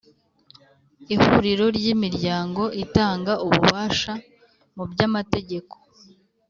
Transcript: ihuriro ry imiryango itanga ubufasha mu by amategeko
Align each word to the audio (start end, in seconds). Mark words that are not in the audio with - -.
ihuriro 1.13 1.65
ry 1.77 1.85
imiryango 1.93 2.63
itanga 2.83 3.31
ubufasha 3.45 4.13
mu 4.75 4.83
by 4.91 4.99
amategeko 5.07 5.75